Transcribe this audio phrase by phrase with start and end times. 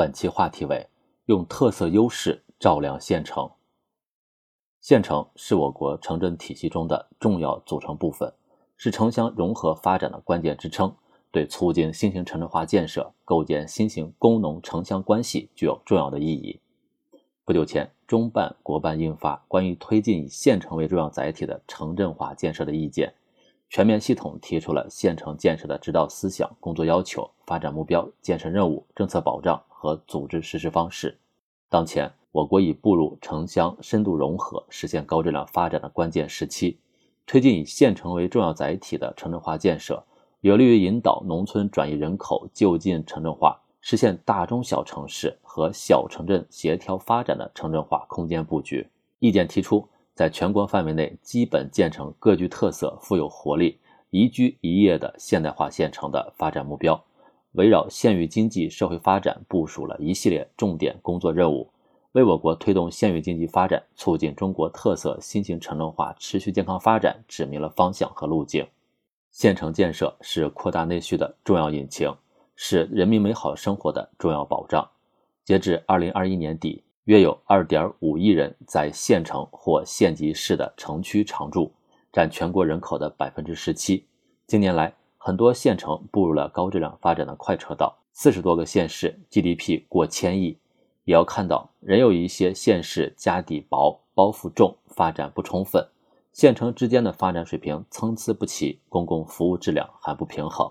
[0.00, 0.88] 本期话题为
[1.26, 3.50] 用特色优势照亮县城。
[4.80, 8.32] 县城是我国城镇体系中的重要组成部分，
[8.78, 10.96] 是城乡融合发展的关键支撑，
[11.30, 16.58] 对促进新型城镇化建设、构建新型工农城乡关系具有重要的意义。
[17.44, 23.06] 不久前，中办、国办印发《关于推进以县城为重要载体的城镇化建设的意见》，
[23.68, 31.16] 全面系统提出了县城建设的指导思想、工作要求、发展目标、建设任务、政策保障和组织实施方式。
[31.70, 36.78] 当前，我国已步入城乡深度融合、实现高质量发展的关键时期，
[37.24, 40.04] 推进以县城为重要载体的城镇化建设，
[40.42, 48.86] 有利于引导农村转移人口就近城镇化，实现大中小城市和小城镇协调发展的城镇化空间布局。
[49.18, 53.78] 意见提出，在全国范围内基本建成各具特色、富有活力、
[54.10, 57.02] 宜居宜业的现代化县城的发展目标，
[57.52, 61.70] 围绕县域经济社会发展部署了一系列重点工作任务。
[62.12, 68.66] 为我国推动县域经济发展、促进中国特色新型城镇化持续健康发展指明了方向和路径。
[69.30, 72.12] 县城建设是扩大内需的重要引擎，
[72.56, 74.88] 是人民美好生活的重要保障。
[75.44, 81.72] 截至二零二一年底，约有二点五亿人在县城或县级市的城区常住，
[82.12, 84.04] 占全国人口的百分之十七。
[84.48, 84.92] 近年来，
[85.22, 90.56] 很多县城步入了高质量发展的快车道，四十多个县市 GDP 过千亿。
[91.04, 95.86] 也要看到，仍有一些县市家底薄、包袱重、发展不充分，
[96.32, 100.70] 县城之间的发展水平参差不齐，公共服务质量还不平衡。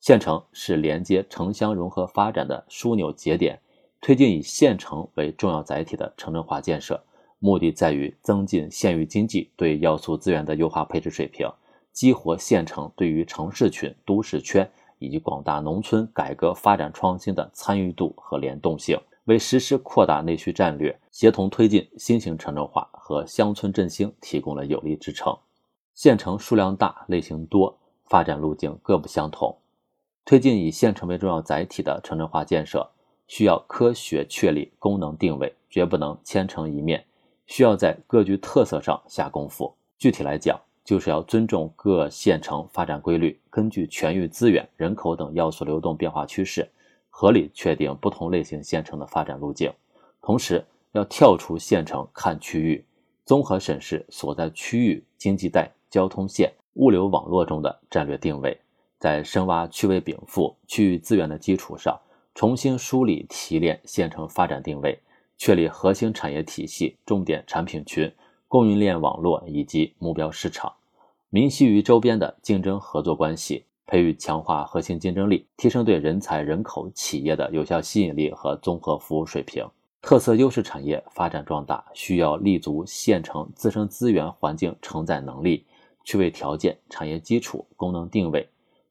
[0.00, 3.60] 县城是连接城乡融合发展的枢纽节点，
[4.00, 7.04] 推进以县城为重要载体的城镇化建设，
[7.38, 11.46] 目的在于增进县域经济对要素资源的优化配置水平，
[11.92, 18.98] 激活县城对于城市群、都市圈以及广大农村改革发展创新的参与度和联动性。
[19.26, 25.32] 为实施扩大内需战略、协同推进新型城镇化和乡村振兴提供了有力支撑。
[25.94, 29.56] 县城数量大、类型多，发展路径各不相同。
[30.24, 32.90] 推进以县城为重要载体的城镇化建设，
[33.28, 37.04] 需要科学确立功能定位，绝不能千城一面，
[37.46, 39.72] 需要在各具特色上下功夫。
[39.98, 46.68] 具体来讲，就是要尊重各县城发展规律，根据全域资源、人口等要素流动变化趋势。
[47.14, 49.70] 合理确定不同类型县城的发展路径，
[50.22, 52.82] 同时要跳出县城看区域，
[53.24, 58.58] 综合审视所在区域经济带、交通线、物流网络中的战略定位，
[58.98, 62.00] 在深挖区位禀赋、区域资源的基础上，
[62.34, 64.98] 重新梳理提炼县城发展定位，
[65.36, 68.10] 确立核心产业体系、重点产品群、
[68.52, 70.74] 供应链网络以及目标市场，
[71.30, 73.64] 明晰于周边的竞争合作关系。
[73.86, 79.66] 培育强化核心竞争力，提升对人才、人口、企业的有效吸引力和综合服务水平。
[80.02, 85.64] 特色优势产业发展壮大，需要立足县城自身资源环境承载能力、
[86.04, 88.46] 区位条件、产业基础、功能定位，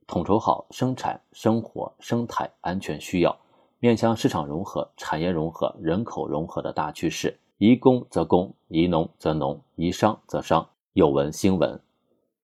[0.08, 3.38] 统筹好生产、生活、生态、安全需要，
[3.78, 7.38] 面向市场融合、产业融合、人口融合的大趋势。
[7.64, 11.80] 宜工则工，宜农则农，宜商则商，有文兴文。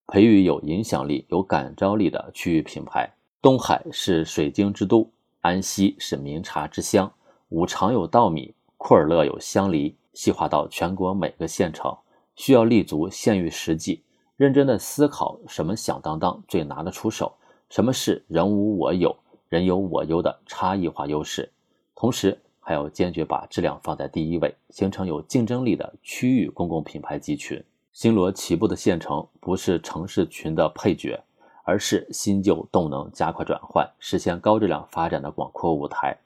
[0.05, 3.11] 培育有影响力、有感召力的区域品牌。
[3.41, 5.09] 东海是水晶之都，
[5.41, 7.11] 安溪是名茶之乡，
[7.49, 9.97] 五常有稻米，库尔勒有香梨。
[10.13, 11.97] 细化到全国每个县城，
[12.35, 14.03] 需要立足县域实际，
[14.35, 17.33] 认真的思考什么响当当最拿得出手，
[17.71, 19.17] 什么是人无我有、
[19.49, 21.51] 人有我优的差异化优势。
[21.95, 27.63] 同时，还要坚决把质量放在第一位，形成有竞争力的区域公共品牌集群。
[27.93, 31.17] 星罗棋布的县城不是城市群的配角，
[31.63, 36.17] 而是新旧动能加快转换、实现高质量发展的广阔舞台。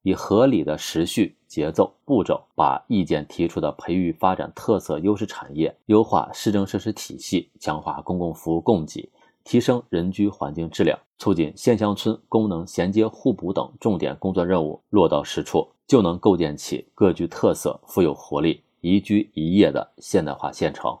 [0.00, 9.06] 以合理的时序、节奏、步骤，把意见提出的培育发展特色优势产业、优化市政设施体系、强化公共服务供给、
[9.44, 20.98] 提升人居环境质量、促进县乡村功能衔接互补等重点工作任务落到实处，就能构建起各具特色、富有活力、宜居宜业的现代化县城。